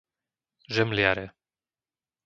[0.75, 1.25] Žemliare